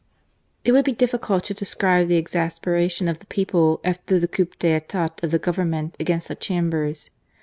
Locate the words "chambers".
6.33-7.11